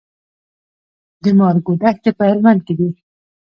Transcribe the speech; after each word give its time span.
د 1.23 1.25
مارګو 1.39 1.71
دښتې 1.81 2.11
په 2.17 2.23
هلمند 2.29 2.59
کې 2.65 2.73
دي 2.79 2.89